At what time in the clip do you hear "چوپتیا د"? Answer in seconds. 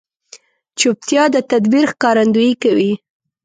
0.79-1.37